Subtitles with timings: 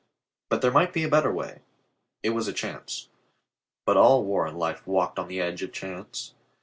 [0.49, 1.61] But there might be a better way.
[2.23, 3.09] It was a chance.
[3.85, 6.33] But all war and life walked on the edge of chance.